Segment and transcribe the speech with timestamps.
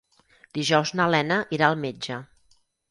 [0.59, 2.23] Dijous na Lena irà al metge.